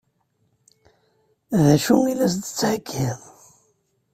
D 1.65 1.65
acu 1.73 1.95
i 2.11 2.13
la 2.17 2.27
s-d-tettheggiḍ? 2.33 3.19